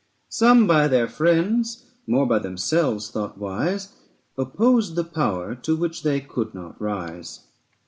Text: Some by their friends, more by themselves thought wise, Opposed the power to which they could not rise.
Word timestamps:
Some 0.29 0.65
by 0.65 0.87
their 0.87 1.07
friends, 1.07 1.85
more 2.07 2.25
by 2.25 2.39
themselves 2.39 3.11
thought 3.11 3.37
wise, 3.37 3.89
Opposed 4.35 4.95
the 4.95 5.03
power 5.03 5.53
to 5.53 5.75
which 5.75 6.01
they 6.01 6.19
could 6.19 6.55
not 6.55 6.81
rise. 6.81 7.41